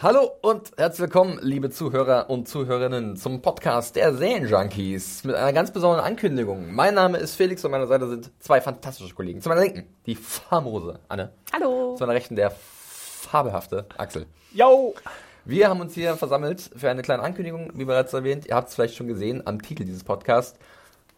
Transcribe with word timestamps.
Hallo 0.00 0.30
und 0.42 0.70
herzlich 0.76 1.00
willkommen, 1.00 1.40
liebe 1.42 1.70
Zuhörer 1.70 2.30
und 2.30 2.46
Zuhörerinnen, 2.46 3.16
zum 3.16 3.42
Podcast 3.42 3.96
der 3.96 4.14
Serienjunkies 4.14 5.24
mit 5.24 5.34
einer 5.34 5.52
ganz 5.52 5.72
besonderen 5.72 6.04
Ankündigung. 6.04 6.72
Mein 6.72 6.94
Name 6.94 7.18
ist 7.18 7.34
Felix 7.34 7.64
und 7.64 7.74
an 7.74 7.80
meiner 7.80 7.88
Seite 7.88 8.08
sind 8.08 8.30
zwei 8.38 8.60
fantastische 8.60 9.12
Kollegen. 9.12 9.40
Zu 9.40 9.48
meiner 9.48 9.62
Linken 9.62 9.88
die 10.06 10.14
famose 10.14 11.00
Anne. 11.08 11.32
Hallo. 11.52 11.96
Zu 11.96 12.04
meiner 12.04 12.14
Rechten 12.14 12.36
der 12.36 12.52
fabelhafte 12.52 13.86
Axel. 13.96 14.26
Yo. 14.52 14.94
Wir 15.44 15.68
haben 15.68 15.80
uns 15.80 15.94
hier 15.94 16.14
versammelt 16.14 16.70
für 16.76 16.88
eine 16.88 17.02
kleine 17.02 17.24
Ankündigung, 17.24 17.72
wie 17.74 17.84
bereits 17.84 18.12
erwähnt. 18.12 18.46
Ihr 18.46 18.54
habt 18.54 18.68
es 18.68 18.76
vielleicht 18.76 18.94
schon 18.94 19.08
gesehen 19.08 19.44
am 19.48 19.60
Titel 19.60 19.84
dieses 19.84 20.04
Podcasts. 20.04 20.56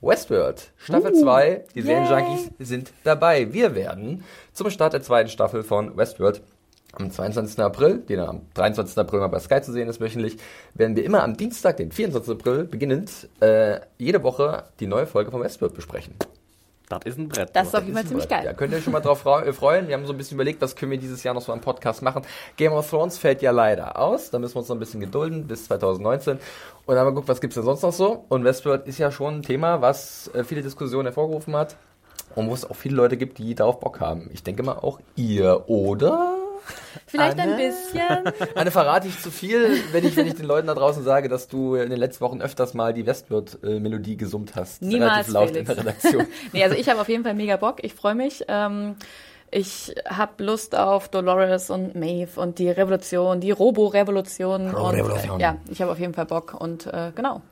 Westworld, 0.01 0.73
Staffel 0.79 1.13
2, 1.13 1.65
die 1.75 1.83
Serienjunkies 1.83 2.51
sind 2.59 2.95
dabei. 3.05 3.53
Wir 3.53 3.75
werden 3.75 4.25
zum 4.55 4.71
Start 4.71 4.95
der 4.95 5.03
zweiten 5.03 5.29
Staffel 5.29 5.65
von 5.65 5.99
Westworld 5.99 6.41
am 6.93 7.11
22. 7.11 7.59
April, 7.61 8.03
die 8.09 8.17
dann 8.17 8.29
am 8.29 8.41
23. 8.55 8.99
April 8.99 9.21
mal 9.21 9.29
bei 9.29 9.39
Sky 9.39 9.61
zu 9.63 9.73
sehen 9.73 9.89
ist 9.89 10.01
wöchentlich, 10.01 10.37
werden 10.75 10.97
wir 10.97 11.05
immer 11.05 11.23
am 11.23 11.37
Dienstag, 11.37 11.77
den 11.77 11.93
24. 11.93 12.35
April, 12.35 12.65
beginnend 12.65 13.29
äh, 13.41 13.81
jede 13.99 14.23
Woche 14.23 14.65
die 14.81 14.87
neue 14.87 15.07
Folge 15.07 15.31
von 15.31 15.41
Westworld 15.41 15.75
besprechen. 15.75 16.15
Das 16.91 17.05
ist 17.05 17.19
ein 17.19 17.29
Brett. 17.29 17.51
Das 17.53 17.69
ist 17.69 17.77
auf 17.77 17.85
jeden 17.85 17.95
Fall 17.95 18.05
ziemlich 18.05 18.29
geil. 18.29 18.45
Ja, 18.45 18.53
könnt 18.53 18.73
ihr 18.73 18.79
euch 18.79 18.85
schon 18.85 18.93
mal 18.93 19.01
drauf 19.01 19.25
äh, 19.25 19.53
freuen. 19.53 19.87
Wir 19.87 19.95
haben 19.95 20.07
so 20.07 20.13
ein 20.13 20.19
bisschen 20.19 20.35
überlegt, 20.35 20.61
was 20.61 20.75
können 20.75 20.91
wir 20.91 20.99
dieses 20.99 21.23
Jahr 21.23 21.35
noch 21.35 21.41
so 21.41 21.53
am 21.53 21.61
Podcast 21.61 22.03
machen. 22.03 22.23
Game 22.57 22.73
of 22.73 22.91
Thrones 22.91 23.17
fällt 23.17 23.43
ja 23.43 23.53
leider 23.53 23.97
aus. 23.97 24.31
Da 24.31 24.41
müssen 24.41 24.57
wir 24.57 24.59
uns 24.59 24.69
noch 24.69 24.75
ein 24.75 24.81
bisschen 24.81 24.99
gedulden 24.99 25.47
bis 25.47 25.67
2019. 25.67 26.35
Und 26.35 26.41
dann 26.89 26.99
haben 26.99 27.07
wir 27.07 27.11
geguckt, 27.13 27.29
was 27.29 27.41
gibt's 27.41 27.55
denn 27.55 27.63
sonst 27.63 27.83
noch 27.83 27.93
so. 27.93 28.25
Und 28.29 28.43
Westworld 28.43 28.89
ist 28.89 28.99
ja 28.99 29.13
schon 29.13 29.37
ein 29.37 29.43
Thema, 29.43 29.81
was 29.81 30.33
äh, 30.35 30.43
viele 30.43 30.63
Diskussionen 30.63 31.07
hervorgerufen 31.07 31.55
hat. 31.55 31.77
Und 32.35 32.49
wo 32.49 32.55
es 32.55 32.69
auch 32.69 32.77
viele 32.77 32.97
Leute 32.97 33.17
gibt, 33.17 33.39
die 33.39 33.55
darauf 33.55 33.79
Bock 33.79 34.01
haben. 34.01 34.29
Ich 34.33 34.43
denke 34.43 34.65
mal 34.65 34.75
auch 34.75 34.99
ihr, 35.15 35.69
oder? 35.69 36.40
Vielleicht 37.07 37.39
Anne? 37.39 37.53
ein 37.55 37.59
bisschen. 37.59 38.49
Anne, 38.57 38.71
verrate 38.71 39.09
ich 39.09 39.19
zu 39.21 39.31
viel, 39.31 39.81
wenn 39.93 40.05
ich, 40.05 40.17
wenn 40.17 40.27
ich 40.27 40.35
den 40.35 40.47
Leuten 40.47 40.67
da 40.67 40.75
draußen 40.75 41.03
sage, 41.05 41.29
dass 41.29 41.49
du 41.49 41.75
in 41.77 41.91
den 41.91 41.99
letzten 41.99 42.23
Wochen 42.25 42.41
öfters 42.43 42.75
mal 42.75 42.93
die 42.95 43.07
Westworld-Melodie 43.07 44.17
gesummt 44.17 44.55
hast. 44.57 44.83
Niemals, 44.83 45.13
Relativ 45.29 45.33
laut 45.33 45.49
Felix. 45.51 45.69
in 45.71 45.75
der 45.77 45.85
Redaktion. 45.85 46.27
nee, 46.53 46.65
also 46.65 46.77
ich 46.77 46.89
habe 46.89 47.01
auf 47.01 47.09
jeden 47.09 47.25
Fall 47.25 47.35
mega 47.35 47.57
Bock. 47.57 47.83
Ich 47.83 47.95
freue 47.95 48.15
mich. 48.15 48.45
Ähm, 48.49 48.97
ich 49.53 49.95
habe 50.09 50.45
Lust 50.45 50.77
auf 50.77 51.09
Dolores 51.09 51.71
und 51.71 51.97
Maeve 51.97 52.41
und 52.41 52.59
die 52.61 52.71
Revolution, 52.71 53.41
die 53.41 53.51
Robo-Revolution. 53.51 54.67
und, 54.69 54.75
Robo-Revolution. 54.75 55.41
äh, 55.41 55.43
Ja, 55.43 55.57
ich 55.69 55.83
habe 55.83 55.91
auf 55.91 55.99
jeden 55.99 56.15
Fall 56.15 56.27
Bock 56.27 56.55
und 56.59 56.87
äh, 56.87 57.11
genau. 57.15 57.43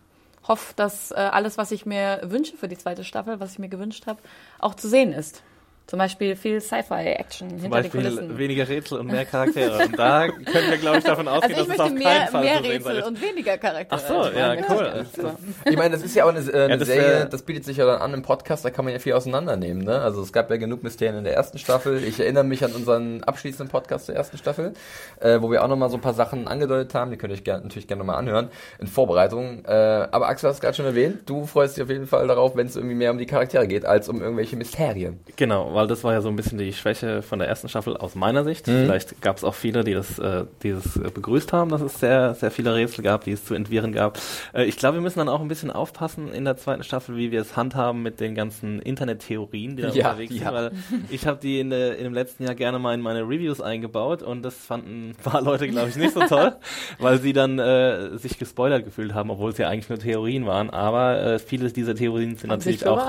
Hoffe, 0.46 0.72
dass 0.76 1.10
äh, 1.10 1.14
alles, 1.16 1.58
was 1.58 1.72
ich 1.72 1.84
mir 1.86 2.20
wünsche 2.22 2.56
für 2.56 2.68
die 2.68 2.78
zweite 2.78 3.04
Staffel, 3.04 3.40
was 3.40 3.52
ich 3.52 3.58
mir 3.58 3.68
gewünscht 3.68 4.06
habe, 4.06 4.18
auch 4.60 4.74
zu 4.74 4.88
sehen 4.88 5.12
ist. 5.12 5.42
Zum 5.88 5.98
Beispiel 5.98 6.36
viel 6.36 6.60
Sci-Fi-Action 6.60 7.48
Zum 7.48 7.58
hinter 7.60 7.62
den 7.62 7.70
Beispiel 7.70 8.02
Kulissen. 8.02 8.36
weniger 8.36 8.68
Rätsel 8.68 8.98
und 8.98 9.06
mehr 9.06 9.24
Charaktere. 9.24 9.78
Und 9.86 9.98
da 9.98 10.28
können 10.28 10.70
wir, 10.70 10.76
glaube 10.76 10.98
ich, 10.98 11.04
davon 11.04 11.26
ausgehen, 11.26 11.56
Also 11.56 11.72
ich 11.72 11.76
dass 11.78 11.78
es 11.78 11.78
möchte 11.78 11.82
auf 11.82 11.88
keinen 11.88 12.18
mehr, 12.18 12.26
Fall 12.28 12.44
mehr 12.44 12.54
sein 12.56 12.64
Rätsel 12.66 13.02
und 13.04 13.22
weniger 13.22 13.56
Charaktere. 13.56 13.86
Ach 13.90 14.06
so, 14.06 14.14
Also, 14.18 14.38
ja, 14.38 14.52
ja, 14.54 14.62
cool. 14.68 15.06
ja. 15.16 15.34
Ich 15.64 15.76
meine, 15.78 15.90
das 15.96 16.02
ist 16.04 16.14
ja 16.14 16.24
auch 16.24 16.28
eine, 16.28 16.40
äh, 16.40 16.64
eine 16.64 16.76
das, 16.76 16.88
Serie, 16.88 17.26
das 17.30 17.42
bietet 17.42 17.64
sich 17.64 17.78
ja 17.78 17.86
dann 17.86 18.02
an 18.02 18.12
im 18.12 18.20
Podcast, 18.20 18.66
da 18.66 18.70
kann 18.70 18.84
man 18.84 18.92
ja 18.92 19.00
viel 19.00 19.14
auseinandernehmen. 19.14 19.82
Ne? 19.82 19.98
Also 19.98 20.20
es 20.20 20.30
gab 20.34 20.50
ja 20.50 20.58
genug 20.58 20.82
Mysterien 20.82 21.16
in 21.16 21.24
der 21.24 21.32
ersten 21.34 21.56
Staffel. 21.58 22.04
Ich 22.04 22.20
erinnere 22.20 22.44
mich 22.44 22.62
an 22.64 22.72
unseren 22.72 23.24
abschließenden 23.24 23.70
Podcast 23.70 24.08
der 24.08 24.16
ersten 24.16 24.36
Staffel, 24.36 24.74
äh, 25.20 25.40
wo 25.40 25.50
wir 25.50 25.64
auch 25.64 25.68
nochmal 25.68 25.88
so 25.88 25.96
ein 25.96 26.02
paar 26.02 26.12
Sachen 26.12 26.48
angedeutet 26.48 26.94
haben. 26.94 27.10
Die 27.10 27.16
könnt 27.16 27.32
ihr 27.32 27.36
euch 27.36 27.44
gern, 27.44 27.62
natürlich 27.62 27.88
gerne 27.88 28.00
nochmal 28.00 28.16
anhören 28.18 28.48
in 28.78 28.88
Vorbereitung. 28.88 29.64
Äh, 29.64 29.70
aber 30.10 30.28
Axel 30.28 30.50
hast 30.50 30.56
es 30.56 30.60
gerade 30.60 30.74
schon 30.74 30.84
erwähnt, 30.84 31.22
du 31.24 31.46
freust 31.46 31.78
dich 31.78 31.84
auf 31.84 31.88
jeden 31.88 32.06
Fall 32.06 32.26
darauf, 32.26 32.56
wenn 32.56 32.66
es 32.66 32.76
irgendwie 32.76 32.94
mehr 32.94 33.10
um 33.10 33.16
die 33.16 33.24
Charaktere 33.26 33.66
geht, 33.66 33.86
als 33.86 34.10
um 34.10 34.20
irgendwelche 34.20 34.56
Mysterien. 34.56 35.20
Genau, 35.36 35.77
weil 35.78 35.86
das 35.86 36.02
war 36.02 36.12
ja 36.12 36.20
so 36.20 36.28
ein 36.28 36.34
bisschen 36.36 36.58
die 36.58 36.72
Schwäche 36.72 37.22
von 37.22 37.38
der 37.38 37.46
ersten 37.48 37.68
Staffel 37.68 37.96
aus 37.96 38.14
meiner 38.16 38.42
Sicht. 38.42 38.66
Mhm. 38.66 38.82
Vielleicht 38.82 39.22
gab 39.22 39.36
es 39.36 39.44
auch 39.44 39.54
viele, 39.54 39.84
die 39.84 39.94
das, 39.94 40.18
äh, 40.18 40.44
die 40.62 40.72
das 40.72 40.96
äh, 40.96 41.08
begrüßt 41.14 41.52
haben, 41.52 41.70
dass 41.70 41.80
es 41.80 42.00
sehr, 42.00 42.34
sehr 42.34 42.50
viele 42.50 42.74
Rätsel 42.74 43.04
gab, 43.04 43.22
die 43.24 43.30
es 43.32 43.44
zu 43.44 43.54
entwirren 43.54 43.92
gab. 43.92 44.18
Äh, 44.52 44.64
ich 44.64 44.76
glaube, 44.76 44.96
wir 44.96 45.02
müssen 45.02 45.20
dann 45.20 45.28
auch 45.28 45.40
ein 45.40 45.46
bisschen 45.48 45.70
aufpassen 45.70 46.32
in 46.32 46.44
der 46.44 46.56
zweiten 46.56 46.82
Staffel, 46.82 47.16
wie 47.16 47.30
wir 47.30 47.40
es 47.40 47.56
handhaben 47.56 48.02
mit 48.02 48.18
den 48.18 48.34
ganzen 48.34 48.80
Internettheorien, 48.80 49.76
die 49.76 49.82
da 49.82 49.88
Ja, 49.90 50.08
unterwegs 50.10 50.34
ja. 50.34 50.38
sind, 50.40 50.52
weil 50.54 50.70
ich 51.10 51.26
habe 51.26 51.38
die 51.40 51.60
in, 51.60 51.70
in 51.70 52.04
dem 52.04 52.14
letzten 52.14 52.42
Jahr 52.44 52.54
gerne 52.54 52.78
mal 52.78 52.94
in 52.94 53.00
meine 53.00 53.20
Reviews 53.22 53.60
eingebaut 53.60 54.22
und 54.22 54.42
das 54.42 54.54
fanden 54.54 55.10
ein 55.10 55.14
paar 55.22 55.42
Leute, 55.42 55.68
glaube 55.68 55.88
ich, 55.90 55.96
nicht 55.96 56.12
so 56.14 56.20
toll, 56.20 56.56
weil 56.98 57.18
sie 57.20 57.32
dann 57.32 57.58
äh, 57.58 58.16
sich 58.18 58.38
gespoilert 58.38 58.84
gefühlt 58.84 59.14
haben, 59.14 59.30
obwohl 59.30 59.52
es 59.52 59.58
ja 59.58 59.68
eigentlich 59.68 59.88
nur 59.88 59.98
Theorien 59.98 60.46
waren. 60.46 60.70
Aber 60.70 61.20
äh, 61.22 61.38
viele 61.38 61.70
dieser 61.70 61.94
Theorien 61.94 62.36
sind 62.36 62.50
Haben 62.50 62.60
sich 62.60 62.80
natürlich 62.80 63.00
auch 63.00 63.08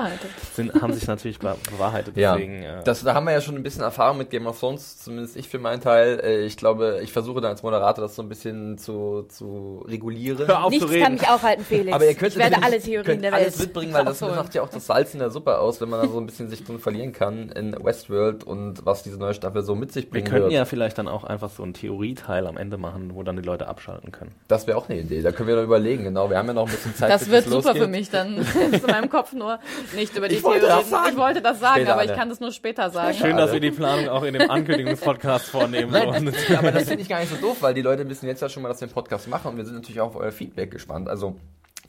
sind, 0.54 0.74
haben 0.80 0.92
sich 0.92 1.06
natürlich 1.06 1.38
be- 1.38 1.56
bewahrheitet. 1.70 2.16
Ja, 2.16 2.36
Deswegen, 2.60 2.80
äh, 2.80 2.84
das, 2.84 3.02
da 3.04 3.14
haben 3.14 3.24
wir 3.26 3.32
ja 3.32 3.40
schon 3.40 3.56
ein 3.56 3.62
bisschen 3.62 3.82
Erfahrung 3.82 4.18
mit 4.18 4.30
Game 4.30 4.46
of 4.46 4.58
Thrones, 4.58 4.98
zumindest 5.02 5.36
ich 5.36 5.48
für 5.48 5.58
meinen 5.58 5.80
Teil. 5.80 6.20
Äh, 6.22 6.44
Ich 6.46 6.56
glaube, 6.56 7.00
ich 7.02 7.12
versuche 7.12 7.40
dann 7.40 7.50
als 7.52 7.62
Moderator 7.62 8.02
das 8.04 8.16
so 8.16 8.22
ein 8.22 8.28
bisschen 8.28 8.78
zu, 8.78 9.24
zu 9.28 9.84
regulieren. 9.88 10.46
Hör 10.46 10.64
auf 10.64 10.70
Nichts 10.70 10.86
zu 10.86 10.92
reden. 10.92 11.02
kann 11.04 11.12
mich 11.14 11.28
aufhalten, 11.28 11.64
Felix. 11.64 11.92
Aber 11.92 12.04
ihr 12.04 12.14
könnt 12.14 12.32
ich 12.32 12.38
werde 12.38 12.62
alle 12.62 12.78
Theorien 12.80 13.04
könnt 13.04 13.24
der 13.24 13.32
Welt 13.32 13.42
alles 13.44 13.58
mitbringen, 13.58 13.92
weil 13.94 14.04
das 14.04 14.20
macht 14.20 14.54
ja 14.54 14.62
auch 14.62 14.68
das 14.68 14.86
Salz 14.86 15.12
in 15.14 15.20
der 15.20 15.30
Suppe 15.30 15.58
aus, 15.58 15.80
wenn 15.80 15.88
man 15.88 16.00
da 16.02 16.08
so 16.08 16.18
ein 16.18 16.26
bisschen 16.26 16.48
sich 16.48 16.64
drin 16.64 16.78
verlieren 16.78 17.12
kann 17.12 17.50
in 17.50 17.72
Westworld 17.82 18.44
und 18.44 18.84
was 18.86 19.02
diese 19.02 19.18
neue 19.18 19.34
Staffel 19.34 19.62
so 19.62 19.74
mit 19.74 19.92
sich 19.92 20.04
Wir 20.06 20.10
bringen 20.10 20.26
könnten 20.26 20.44
wird. 20.44 20.52
ja 20.52 20.64
vielleicht 20.64 20.98
dann 20.98 21.08
auch 21.08 21.24
einfach 21.24 21.50
so 21.50 21.62
einen 21.62 21.74
Theorieteil 21.74 22.46
am 22.46 22.56
Ende 22.56 22.76
machen, 22.78 23.12
wo 23.14 23.22
dann 23.22 23.36
die 23.36 23.42
Leute 23.42 23.68
abschalten 23.68 24.12
können. 24.12 24.32
Das 24.48 24.66
wäre 24.66 24.76
auch 24.78 24.88
eine 24.88 25.00
Idee. 25.00 25.22
Da 25.22 25.32
können 25.32 25.48
wir 25.48 25.56
noch 25.56 25.62
überlegen. 25.64 26.04
Genau, 26.04 26.30
wir 26.30 26.38
haben 26.38 26.46
ja 26.48 26.54
noch 26.54 26.66
ein 26.66 26.70
bisschen 26.72 26.94
Zeit. 26.94 27.10
Das 27.10 27.28
wird 27.30 27.44
super 27.44 27.54
losgeht. 27.74 27.82
für 27.82 27.88
mich 27.88 28.10
dann. 28.10 28.36
ist 28.72 28.84
in 28.84 28.90
meinem 28.90 29.08
Kopf 29.10 29.32
nur 29.32 29.58
nicht 29.94 30.16
über 30.16 30.28
die 30.28 30.36
Ich 30.36 30.40
Theorien. 30.42 30.62
Ich 31.10 31.16
wollte 31.16 31.40
das 31.42 31.60
sagen, 31.60 31.76
Später, 31.80 31.92
aber 31.94 32.04
ich 32.04 32.10
Anne. 32.10 32.18
kann 32.18 32.28
das 32.28 32.40
nur 32.40 32.49
später 32.52 32.90
sagen. 32.90 33.14
Schön, 33.14 33.36
dass 33.36 33.52
wir 33.52 33.60
die 33.60 33.70
Planung 33.70 34.08
auch 34.08 34.22
in 34.22 34.34
dem 34.34 34.50
Ankündigungspodcast 34.50 35.46
vornehmen. 35.46 35.92
Nein, 35.92 36.32
aber 36.56 36.72
das 36.72 36.88
finde 36.88 37.02
ich 37.02 37.08
gar 37.08 37.20
nicht 37.20 37.30
so 37.30 37.36
doof, 37.36 37.58
weil 37.60 37.74
die 37.74 37.82
Leute 37.82 38.08
wissen 38.08 38.26
jetzt 38.26 38.42
ja 38.42 38.48
schon 38.48 38.62
mal, 38.62 38.68
dass 38.68 38.80
wir 38.80 38.86
einen 38.86 38.94
Podcast 38.94 39.28
machen 39.28 39.52
und 39.52 39.56
wir 39.56 39.64
sind 39.64 39.74
natürlich 39.74 40.00
auch 40.00 40.08
auf 40.08 40.16
euer 40.16 40.32
Feedback 40.32 40.70
gespannt. 40.70 41.08
Also 41.08 41.36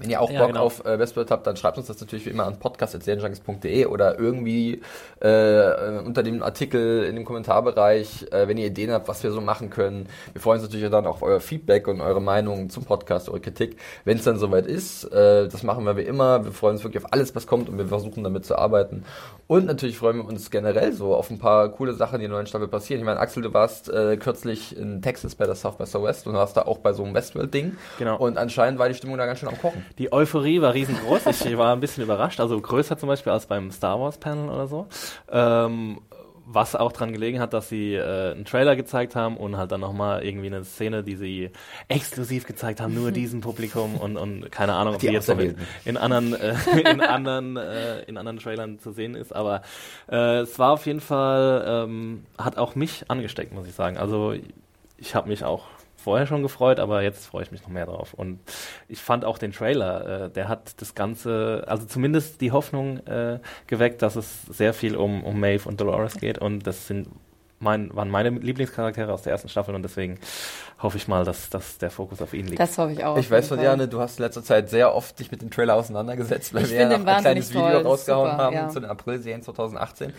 wenn 0.01 0.09
ihr 0.09 0.19
auch 0.22 0.31
Ja, 0.31 0.39
Bock 0.39 0.47
genau. 0.50 0.63
auf 0.63 0.84
äh, 0.85 0.97
Westworld 1.00 1.31
habt, 1.31 1.45
dann 1.45 1.56
schreibt 1.56 1.78
uns 1.78 1.88
das 1.88 2.00
natürlich 2.00 2.25
wie 2.25 2.31
immer 2.31 2.45
an 2.45 2.57
podcast.serienjunkies.de 2.57 3.85
oder 3.85 4.19
irgendwie 4.19 4.81
äh, 5.19 6.00
unter 6.00 6.23
dem 6.23 6.41
Artikel 6.41 7.03
in 7.03 7.16
dem 7.16 7.25
Kommentarbereich, 7.25 8.28
äh, 8.31 8.47
wenn 8.47 8.57
ihr 8.57 8.67
Ideen 8.67 8.91
habt, 8.91 9.07
was 9.07 9.23
wir 9.23 9.31
so 9.31 9.41
machen 9.41 9.69
können. 9.69 10.07
Wir 10.34 10.41
freuen 10.41 10.59
uns 10.59 10.67
natürlich 10.67 10.89
dann 10.89 11.06
auch 11.06 11.16
auf 11.17 11.23
euer 11.23 11.39
Feedback 11.39 11.88
und 11.88 12.01
eure 12.01 12.22
Meinungen 12.22 12.69
zum 12.69 12.84
Podcast, 12.85 13.29
eure 13.29 13.39
Kritik, 13.39 13.78
wenn 14.06 14.17
es 14.17 14.23
dann 14.23 14.38
soweit 14.39 14.66
ist. 14.66 15.03
Äh, 15.06 15.47
das 15.47 15.63
machen 15.63 15.85
wir 15.85 15.95
wie 15.97 16.01
immer. 16.01 16.44
Wir 16.45 16.51
freuen 16.51 16.75
uns 16.75 16.83
wirklich 16.83 17.03
auf 17.03 17.13
alles, 17.13 17.35
was 17.35 17.45
kommt 17.45 17.69
und 17.69 17.78
wir 17.78 17.88
versuchen 17.88 18.23
damit 18.23 18.45
zu 18.45 18.57
arbeiten. 18.57 19.03
Und 19.47 19.66
natürlich 19.66 19.97
freuen 19.97 20.18
wir 20.18 20.25
uns 20.25 20.50
generell 20.50 20.94
so 20.94 21.13
auf 21.13 21.29
ein 21.29 21.38
paar 21.38 21.69
coole 21.69 21.94
Sachen, 21.94 22.19
die 22.19 22.25
in 22.25 22.31
der 22.31 22.38
neuen 22.38 22.47
Staffel 22.47 22.68
passieren. 22.68 23.01
Ich 23.01 23.06
meine, 23.06 23.19
Axel, 23.19 23.44
du 23.44 23.53
warst 23.53 23.89
äh, 23.89 24.18
kürzlich 24.18 24.78
in 24.78 25.01
Texas 25.01 25.35
bei 25.35 25.45
der 25.45 25.56
South 25.56 25.75
by 25.78 25.85
Southwest 25.85 26.25
und 26.25 26.33
warst 26.33 26.56
da 26.57 26.62
auch 26.63 26.78
bei 26.79 26.94
so 26.94 27.03
einem 27.03 27.13
Westworld-Ding. 27.13 27.75
Genau. 28.00 28.18
Und 28.18 28.38
anscheinend 28.38 28.79
war 28.79 28.88
die 28.88 28.95
Stimmung 28.95 29.18
da 29.18 29.25
ganz 29.25 29.39
schön 29.39 29.50
am 29.50 29.57
Kochen. 29.59 29.85
Die 29.97 30.12
Euphorie 30.12 30.62
war 30.62 30.74
riesengroß. 30.74 31.25
Ich 31.46 31.57
war 31.57 31.74
ein 31.74 31.79
bisschen 31.79 32.03
überrascht, 32.03 32.40
also 32.40 32.59
größer 32.59 32.97
zum 32.97 33.07
Beispiel 33.07 33.31
als 33.31 33.46
beim 33.46 33.72
Star 33.72 34.00
Wars 34.00 34.18
Panel 34.18 34.50
oder 34.50 34.68
so. 34.68 34.88
Ähm, 35.31 36.00
was 36.54 36.75
auch 36.75 36.92
dran 36.92 37.13
gelegen 37.13 37.39
hat, 37.39 37.54
dass 37.54 37.69
sie 37.69 37.94
äh, 37.94 38.31
einen 38.31 38.45
Trailer 38.45 38.75
gezeigt 38.75 39.16
haben 39.16 39.38
und 39.38 39.57
halt 39.57 39.71
dann 39.71 39.81
nochmal 39.81 40.24
irgendwie 40.24 40.48
eine 40.48 40.63
Szene, 40.63 41.04
die 41.04 41.16
sie 41.16 41.50
exklusiv 41.88 42.45
gezeigt 42.45 42.81
haben, 42.81 42.94
nur 42.94 43.12
diesem 43.12 43.42
Publikum 43.42 43.95
und, 43.95 44.18
und 44.18 44.51
keine 44.51 44.74
Ahnung, 44.74 44.95
ob 44.95 45.00
Die 45.00 45.07
die, 45.07 45.13
jetzt 45.13 45.30
noch 45.30 45.39
in, 45.39 45.56
in 45.86 45.98
anderen 45.98 46.33
äh, 46.33 46.56
in 46.83 47.01
anderen 47.01 47.57
äh, 47.57 48.01
in 48.04 48.18
anderen 48.18 48.39
Trailern 48.39 48.80
zu 48.80 48.92
sehen 48.92 49.16
ist. 49.16 49.33
Aber 49.33 49.62
äh, 50.10 50.39
es 50.39 50.57
war 50.60 50.71
auf 50.71 50.86
jeden 50.86 51.01
Fall 51.01 51.63
ähm, 51.68 52.25
hat 52.38 52.57
auch 52.57 52.75
mich 52.75 53.06
angesteckt, 53.10 53.54
muss 53.54 53.68
ich 53.68 53.74
sagen. 53.74 53.98
Also 53.98 54.33
ich 54.98 55.16
habe 55.16 55.30
mich 55.30 55.44
auch 55.44 55.66
vorher 56.01 56.27
schon 56.27 56.42
gefreut, 56.42 56.80
aber 56.80 57.01
jetzt 57.01 57.25
freue 57.25 57.44
ich 57.44 57.51
mich 57.51 57.62
noch 57.62 57.69
mehr 57.69 57.86
drauf. 57.86 58.13
Und 58.13 58.39
ich 58.88 59.00
fand 59.00 59.25
auch 59.25 59.38
den 59.38 59.51
Trailer, 59.51 60.25
äh, 60.25 60.30
der 60.30 60.48
hat 60.48 60.81
das 60.81 60.95
Ganze, 60.95 61.63
also 61.68 61.86
zumindest 61.86 62.42
die 62.42 62.51
Hoffnung 62.51 62.98
äh, 63.07 63.39
geweckt, 63.68 64.01
dass 64.01 64.15
es 64.15 64.44
sehr 64.44 64.74
viel 64.74 64.95
um, 64.95 65.24
um 65.24 65.39
Maeve 65.39 65.68
und 65.68 65.80
Dolores 65.80 66.15
geht. 66.15 66.38
Und 66.38 66.65
das 66.68 66.88
sind 66.88 67.07
mein, 67.62 67.96
waren 67.96 68.10
meine 68.10 68.30
Lieblingscharaktere 68.30 69.13
aus 69.13 69.22
der 69.22 69.31
ersten 69.31 69.50
Staffel 69.50 69.75
und 69.75 69.84
deswegen 69.84 70.19
hoffe 70.80 70.98
ich 70.98 71.08
mal, 71.08 71.24
dass, 71.24 71.50
dass 71.50 71.78
der 71.78 71.92
Fokus 71.92 72.22
auf 72.22 72.34
ihn 72.34 72.48
liegt. 72.48 72.60
Das 72.60 72.78
hoffe 72.78 72.94
ich 72.94 73.04
auch. 73.04 73.18
Ich 73.18 73.30
weiß 73.30 73.48
von 73.48 73.62
Jane, 73.62 73.88
du 73.88 74.00
hast 74.00 74.19
in 74.19 74.25
letzter 74.25 74.44
Zeit 74.44 74.69
sehr 74.69 74.94
oft 74.96 75.19
dich 75.19 75.31
mit 75.31 75.42
dem 75.42 75.52
Trailer 75.52 75.75
auseinandergesetzt, 75.75 76.54
weil 76.54 76.63
Ich 76.63 76.72
wir 76.72 76.81
ja 76.81 76.90
noch 76.90 76.96
ein 76.96 77.04
kleines 77.04 77.25
wahnsinnig 77.25 77.50
Video 77.50 77.81
toll, 77.81 77.81
rausgehauen 77.84 78.31
super, 78.31 78.44
haben 78.44 78.56
ja. 78.56 78.69
zu 78.69 78.80
den 78.80 78.90
April-Serien 78.90 79.44
2018. 79.44 80.13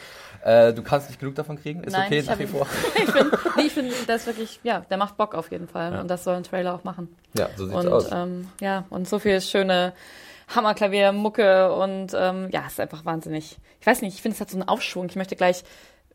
Äh, 0.44 0.72
du 0.72 0.82
kannst 0.82 1.08
nicht 1.08 1.18
genug 1.18 1.34
davon 1.34 1.60
kriegen, 1.60 1.82
ist 1.82 1.92
Nein, 1.92 2.06
okay 2.06 2.18
ich 2.20 2.26
nach 2.26 2.38
wie 2.38 2.46
vor. 2.46 2.66
ich 2.94 3.10
finde, 3.10 3.38
nee, 3.56 3.62
ich 3.62 3.72
find, 3.72 3.92
das 4.06 4.26
wirklich, 4.26 4.60
ja, 4.62 4.80
der 4.80 4.96
macht 4.96 5.16
Bock 5.16 5.34
auf 5.34 5.50
jeden 5.50 5.68
Fall. 5.68 5.92
Ja. 5.92 6.00
Und 6.00 6.08
das 6.08 6.24
soll 6.24 6.36
ein 6.36 6.44
Trailer 6.44 6.74
auch 6.74 6.84
machen. 6.84 7.14
Ja, 7.34 7.48
so 7.56 7.66
sieht's 7.66 7.76
Und 7.76 7.92
aus. 7.92 8.08
ähm, 8.12 8.48
ja, 8.60 8.84
und 8.90 9.08
so 9.08 9.18
viel 9.18 9.40
schöne 9.40 9.92
Hammerklavier, 10.54 11.12
Mucke 11.12 11.72
und 11.72 12.12
ähm, 12.14 12.48
ja, 12.50 12.66
ist 12.66 12.78
einfach 12.78 13.04
wahnsinnig. 13.04 13.58
Ich 13.80 13.86
weiß 13.86 14.02
nicht, 14.02 14.14
ich 14.14 14.22
finde, 14.22 14.34
es 14.36 14.40
hat 14.40 14.50
so 14.50 14.56
einen 14.56 14.68
Aufschwung. 14.68 15.06
Ich 15.08 15.16
möchte 15.16 15.36
gleich 15.36 15.64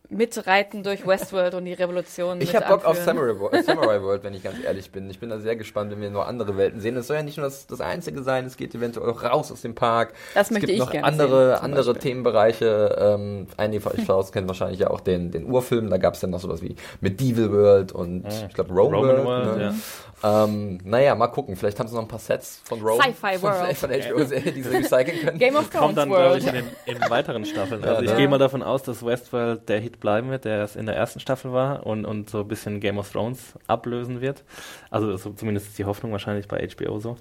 mitreiten 0.09 0.83
durch 0.83 1.06
Westworld 1.06 1.54
und 1.54 1.65
die 1.65 1.74
Revolution. 1.74 2.39
Ich 2.42 2.56
habe 2.56 2.65
Bock 2.68 2.86
auf. 2.86 2.98
Samurai, 2.98 3.38
Wo- 3.39 3.50
äh, 3.50 3.62
Samurai 3.63 4.01
World, 4.04 4.24
wenn 4.24 4.33
ich 4.33 4.44
ganz 4.44 4.56
ehrlich 4.63 4.92
bin. 4.92 5.09
Ich 5.09 5.19
bin 5.19 5.30
da 5.30 5.39
sehr 5.39 5.56
gespannt, 5.56 5.92
wenn 5.92 6.01
wir 6.01 6.09
nur 6.09 6.27
andere 6.27 6.57
Welten 6.57 6.80
sehen. 6.80 6.95
Es 6.98 7.07
soll 7.07 7.18
ja 7.18 7.24
nicht 7.24 7.38
nur 7.38 7.45
das, 7.45 7.68
das 7.68 7.81
Einzige 7.81 8.24
sein, 8.24 8.45
es 8.45 8.57
geht 8.57 8.74
eventuell 8.74 9.09
auch 9.09 9.24
raus 9.24 9.51
aus 9.51 9.62
dem 9.62 9.75
Park. 9.75 10.13
Das 10.33 10.48
es 10.48 10.51
möchte 10.51 10.68
gibt 10.68 10.74
ich 10.77 10.80
noch 10.86 10.92
gerne 10.92 11.06
andere, 11.07 11.56
sehen, 11.56 11.63
andere 11.63 11.94
Beispiel. 11.94 12.09
Themenbereiche. 12.12 12.95
Ähm, 13.00 13.48
einige 13.57 13.81
von 13.81 13.94
euch 13.94 14.06
Klaus 14.06 14.31
kennen 14.31 14.48
wahrscheinlich 14.48 14.80
ja 14.80 14.89
auch 14.89 15.01
den, 15.01 15.31
den 15.31 15.45
Urfilm. 15.45 15.89
Da 15.89 15.98
gab 15.98 16.13
es 16.13 16.21
dann 16.21 16.30
noch 16.30 16.39
sowas 16.39 16.62
wie 16.62 16.75
Medieval 17.01 17.51
World 17.51 17.92
und 17.92 18.25
ich 18.27 18.54
glaube 18.54 18.74
Rome, 18.74 18.95
Roman 18.98 19.25
World. 19.25 19.45
World, 19.48 19.57
ne? 19.57 19.75
ja. 20.24 20.44
ähm, 20.45 20.80
naja, 20.83 21.15
mal 21.15 21.27
gucken. 21.27 21.56
Vielleicht 21.56 21.80
haben 21.80 21.88
sie 21.88 21.95
noch 21.95 22.01
ein 22.04 22.07
paar 22.07 22.19
Sets 22.19 22.62
von 22.63 22.81
Rome. 22.81 23.04
Sci-Fi 23.04 23.38
von, 23.39 23.51
World. 23.51 23.77
Von 23.77 23.89
HBO-Serie, 23.92 24.51
die 24.51 24.63
sie 24.63 24.69
recyceln 24.69 25.19
können. 25.21 25.38
Game 25.39 25.56
of 25.56 25.69
Thrones 25.69 25.86
Kommt 25.86 25.98
dann, 25.98 26.09
glaube 26.09 26.24
World. 26.30 26.42
ich, 26.44 26.48
in 26.48 26.56
den 26.56 26.65
in 26.86 27.09
weiteren 27.09 27.45
Staffeln. 27.45 27.81
Ja, 27.83 27.89
Also 27.89 28.04
ich 28.04 28.12
ne? 28.12 28.18
gehe 28.18 28.27
mal 28.27 28.38
davon 28.39 28.63
aus, 28.63 28.83
dass 28.83 29.06
Westworld 29.06 29.68
der 29.69 29.80
Hit 29.80 29.96
bleiben 29.99 30.29
wird, 30.29 30.45
der 30.45 30.63
es 30.63 30.75
in 30.75 30.85
der 30.85 30.95
ersten 30.95 31.19
Staffel 31.19 31.51
war 31.53 31.85
und, 31.85 32.05
und 32.05 32.29
so 32.29 32.41
ein 32.41 32.47
bisschen 32.47 32.79
Game 32.79 32.97
of 32.97 33.11
Thrones 33.11 33.53
ablösen 33.67 34.21
wird. 34.21 34.44
Also 34.89 35.15
so, 35.17 35.31
zumindest 35.31 35.67
ist 35.67 35.79
die 35.79 35.85
Hoffnung 35.85 36.11
wahrscheinlich 36.11 36.47
bei 36.47 36.67
HBO 36.67 36.99
so. 36.99 37.17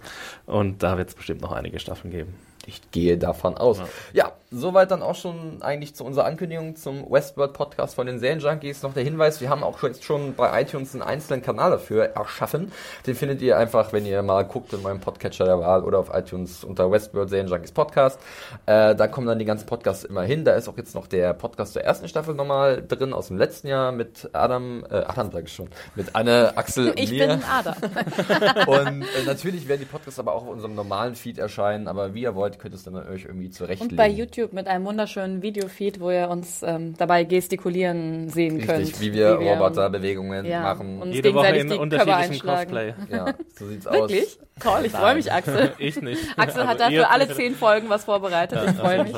Und 0.46 0.82
da 0.82 0.98
wird 0.98 1.08
es 1.08 1.14
bestimmt 1.14 1.40
noch 1.40 1.52
einige 1.52 1.78
Staffeln 1.78 2.10
geben. 2.10 2.34
Ich 2.66 2.90
gehe 2.90 3.16
davon 3.16 3.56
aus. 3.56 3.78
Ja. 3.78 3.86
Ja, 4.12 4.32
soweit 4.50 4.90
dann 4.90 5.02
auch 5.02 5.14
schon 5.14 5.62
eigentlich 5.62 5.94
zu 5.94 6.04
unserer 6.04 6.24
Ankündigung 6.24 6.76
zum 6.76 7.10
Westworld 7.10 7.52
Podcast 7.52 7.94
von 7.94 8.06
den 8.06 8.18
Serienjunkies. 8.18 8.82
Noch 8.82 8.92
der 8.94 9.04
Hinweis, 9.04 9.40
wir 9.40 9.50
haben 9.50 9.62
auch 9.62 9.78
schon, 9.78 9.90
jetzt 9.92 10.04
schon 10.04 10.34
bei 10.34 10.60
iTunes 10.62 10.94
einen 10.94 11.02
einzelnen 11.02 11.42
Kanal 11.42 11.70
dafür 11.70 12.06
erschaffen. 12.06 12.72
Den 13.06 13.14
findet 13.14 13.42
ihr 13.42 13.56
einfach, 13.56 13.92
wenn 13.92 14.04
ihr 14.06 14.22
mal 14.22 14.44
guckt 14.44 14.72
in 14.72 14.82
meinem 14.82 15.00
Podcatcher 15.00 15.44
der 15.44 15.60
Wahl 15.60 15.84
oder 15.84 15.98
auf 15.98 16.10
iTunes 16.12 16.64
unter 16.64 16.90
Westworld 16.90 17.28
Serienjunkies 17.28 17.72
Podcast. 17.72 18.18
Äh, 18.66 18.94
da 18.94 19.06
kommen 19.06 19.26
dann 19.26 19.38
die 19.38 19.44
ganzen 19.44 19.66
Podcasts 19.66 20.04
immer 20.04 20.22
hin. 20.22 20.44
Da 20.44 20.54
ist 20.54 20.68
auch 20.68 20.76
jetzt 20.76 20.94
noch 20.94 21.06
der 21.06 21.32
Podcast 21.34 21.76
der 21.76 21.84
ersten 21.84 22.08
Staffel 22.08 22.34
nochmal 22.34 22.82
drin 22.86 23.12
aus 23.12 23.28
dem 23.28 23.38
letzten 23.38 23.68
Jahr 23.68 23.92
mit 23.92 24.28
Adam, 24.32 24.84
äh, 24.90 24.96
Adam 25.06 25.30
sag 25.30 25.44
ich 25.44 25.52
schon, 25.52 25.68
mit 25.94 26.14
Anne, 26.14 26.52
Axel 26.56 26.90
und 26.90 26.98
Ich 26.98 27.10
mir. 27.10 27.28
bin 27.28 27.42
Ada. 27.44 27.76
Und 28.66 29.02
äh, 29.02 29.24
natürlich 29.24 29.68
werden 29.68 29.80
die 29.80 29.86
Podcasts 29.86 30.18
aber 30.18 30.32
auch 30.34 30.42
auf 30.42 30.48
unserem 30.48 30.74
normalen 30.74 31.14
Feed 31.14 31.38
erscheinen, 31.38 31.88
aber 31.88 32.14
wie 32.14 32.22
ihr 32.22 32.34
wollt, 32.34 32.55
könnt 32.58 32.74
ihr 32.74 32.78
es 32.78 32.84
dann 32.84 32.94
euch 32.96 33.24
irgendwie 33.24 33.50
zurechtlegen. 33.50 33.92
Und 33.92 33.96
bei 33.96 34.08
YouTube 34.08 34.52
mit 34.52 34.66
einem 34.66 34.84
wunderschönen 34.84 35.42
Videofeed, 35.42 36.00
wo 36.00 36.10
ihr 36.10 36.28
uns 36.28 36.62
ähm, 36.62 36.94
dabei 36.96 37.24
gestikulieren 37.24 38.28
sehen 38.28 38.60
könnt. 38.60 38.80
Richtig, 38.80 39.00
wie 39.00 39.12
wir 39.12 39.34
Roboterbewegungen 39.34 40.44
ja, 40.44 40.62
machen. 40.62 41.02
und- 41.02 41.12
Jede 41.12 41.34
Woche 41.34 41.56
in 41.56 41.72
unterschiedlichem. 41.72 42.46
Cosplay. 42.46 42.94
ja, 43.10 43.34
so 43.58 43.66
sieht's 43.66 43.86
aus. 43.86 43.96
Wirklich? 44.10 44.38
Toll, 44.58 44.86
ich 44.86 44.92
freue 44.92 45.14
mich, 45.14 45.30
Axel. 45.30 45.72
Ich 45.78 46.00
nicht. 46.00 46.22
Axel 46.38 46.62
hat 46.66 46.80
Also 46.80 46.84
dafür 46.96 47.10
alle 47.10 47.28
zehn 47.28 47.54
Folgen 47.54 47.90
was 47.90 48.04
vorbereitet. 48.04 48.58
ich 48.62 48.70
Auf 48.70 48.76
freue 48.76 49.04
mich. 49.04 49.14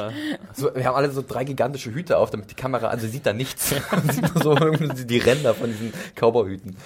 So, 0.53 0.75
wir 0.75 0.85
haben 0.85 0.97
alle 0.97 1.11
so 1.11 1.23
drei 1.27 1.45
gigantische 1.45 1.95
Hüte 1.95 2.19
auf, 2.19 2.31
damit 2.31 2.51
die 2.51 2.55
Kamera, 2.57 2.89
also 2.89 3.07
sie 3.07 3.13
sieht 3.13 3.27
da 3.27 3.33
nichts. 3.33 3.69
Sieht 4.11 4.35
nur 4.35 4.43
so 4.43 4.57
irgendwie 4.57 5.05
die 5.05 5.19
Ränder 5.19 5.55
von 5.55 5.71
diesen 5.71 5.93
Cowboy-Hüten. 6.17 6.77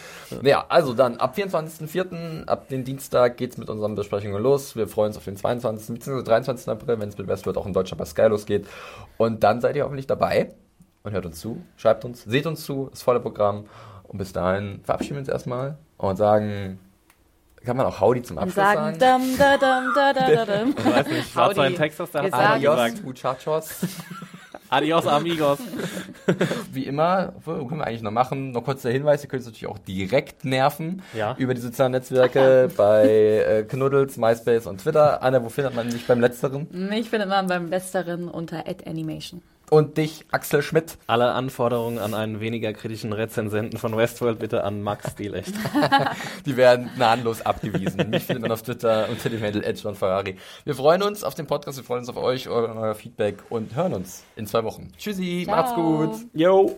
Naja, 0.43 0.66
also 0.69 0.93
dann 0.93 1.16
ab 1.16 1.34
24.04., 1.37 2.46
ab 2.46 2.69
den 2.69 2.84
Dienstag 2.84 3.37
geht's 3.38 3.56
mit 3.56 3.70
unseren 3.70 3.94
Besprechungen 3.94 4.43
los. 4.43 4.76
Wir 4.76 4.87
freuen 4.87 5.08
uns 5.08 5.16
auf 5.16 5.25
den 5.25 5.37
22. 5.37 5.94
bzw. 5.94 6.22
23. 6.42 6.68
April, 6.68 7.00
wenn 7.00 7.08
es 7.08 7.18
mit 7.18 7.28
Westworld 7.28 7.56
auch 7.56 7.66
in 7.66 7.72
Deutschland 7.72 7.98
bei 7.98 8.04
Sky 8.04 8.22
losgeht. 8.22 8.66
Und 9.16 9.42
dann 9.42 9.60
seid 9.60 9.76
ihr 9.76 9.84
hoffentlich 9.84 10.06
dabei 10.06 10.54
und 11.02 11.12
hört 11.12 11.26
uns 11.26 11.40
zu, 11.40 11.62
schreibt 11.76 12.04
uns, 12.04 12.22
seht 12.24 12.46
uns 12.46 12.64
zu, 12.64 12.88
das 12.90 13.02
volle 13.02 13.20
Programm. 13.20 13.66
Und 14.04 14.18
bis 14.18 14.32
dahin 14.32 14.80
verabschieden 14.84 15.16
wir 15.16 15.20
uns 15.20 15.28
erstmal 15.28 15.78
und 15.96 16.16
sagen, 16.16 16.78
kann 17.64 17.76
man 17.76 17.86
auch 17.86 18.00
Howdy 18.00 18.22
zum 18.22 18.38
Abschluss 18.38 18.56
sagen, 18.56 18.98
sagen? 18.98 18.98
dam, 18.98 19.22
da, 19.38 19.56
dam, 19.56 19.92
da, 19.94 20.12
da, 20.12 20.30
da, 20.30 20.44
dam. 20.44 20.74
Ich 20.76 20.84
weiß 20.84 21.06
nicht, 21.06 21.36
war 21.36 21.54
zwar 21.54 21.66
in. 21.66 21.76
Texas, 21.76 22.10
da 22.10 22.22
hat 22.22 22.32
Adios, 22.34 22.74
gesagt. 22.74 23.04
muchachos. 23.04 23.86
Adios, 24.69 25.06
amigos. 25.06 25.58
Wie 26.72 26.84
immer, 26.87 27.32
wo 27.44 27.64
können 27.66 27.81
wir 27.81 27.87
eigentlich 27.87 28.02
noch 28.02 28.10
machen? 28.10 28.52
Noch 28.52 28.64
kurz 28.64 28.82
der 28.82 28.93
Hinweis, 28.93 29.22
ihr 29.22 29.28
könnt 29.28 29.40
uns 29.40 29.46
natürlich 29.46 29.66
auch 29.69 29.78
direkt 29.78 30.44
nerven 30.44 31.02
Ja. 31.14 31.34
über 31.38 31.54
die 31.54 31.60
sozialen 31.60 31.93
Netzwerke 31.93 32.70
bei 32.76 33.08
äh, 33.08 33.62
Knuddels, 33.64 34.16
MySpace 34.16 34.66
und 34.66 34.81
Twitter. 34.82 35.22
Anna, 35.22 35.43
wo 35.44 35.49
findet 35.49 35.75
man 35.75 35.88
dich 35.90 36.06
beim 36.06 36.20
Letzteren? 36.20 36.66
Mich 36.70 37.10
findet 37.10 37.28
man 37.28 37.46
beim 37.46 37.70
Besseren 37.70 38.28
unter 38.28 38.64
@animation. 38.87 39.43
Und 39.72 39.96
dich, 39.96 40.26
Axel 40.30 40.60
Schmidt. 40.60 40.98
Alle 41.06 41.32
Anforderungen 41.32 41.96
an 41.98 42.12
einen 42.12 42.40
weniger 42.40 42.74
kritischen 42.74 43.14
Rezensenten 43.14 43.78
von 43.78 43.96
Westworld 43.96 44.38
bitte 44.38 44.64
an 44.64 44.82
Max 44.82 45.12
Stielecht. 45.12 45.54
Die 46.44 46.58
werden 46.58 46.90
gnadenlos 46.94 47.40
abgewiesen. 47.40 48.10
Mich 48.10 48.24
findet 48.24 48.42
man 48.42 48.52
auf 48.52 48.60
Twitter 48.60 49.08
unter 49.08 49.30
dem 49.30 49.42
Handle 49.42 49.64
Edge 49.64 49.80
von 49.80 49.94
Ferrari. 49.94 50.36
Wir 50.66 50.74
freuen 50.74 51.02
uns 51.02 51.24
auf 51.24 51.34
den 51.34 51.46
Podcast, 51.46 51.78
wir 51.78 51.84
freuen 51.84 52.00
uns 52.00 52.10
auf 52.10 52.19
euch, 52.19 52.50
euer, 52.50 52.76
euer 52.76 52.94
Feedback 52.94 53.38
und 53.48 53.74
hören 53.74 53.94
uns 53.94 54.24
in 54.36 54.46
zwei 54.46 54.62
Wochen. 54.62 54.92
Tschüssi, 54.98 55.44
Ciao. 55.46 55.56
macht's 55.56 55.74
gut. 55.74 56.16
Yo! 56.34 56.76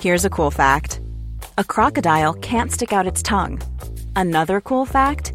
Here's 0.00 0.24
a 0.24 0.30
cool 0.30 0.50
fact 0.50 1.02
a 1.58 1.64
crocodile 1.64 2.32
can't 2.40 2.72
stick 2.72 2.94
out 2.94 3.06
its 3.06 3.22
tongue. 3.22 3.60
Another 4.16 4.62
cool 4.62 4.86
fact 4.86 5.34